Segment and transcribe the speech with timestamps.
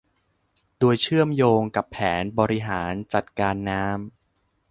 [0.79, 3.95] โดยเชื่อมโยงกับแผนบริหารจัดการน้ำ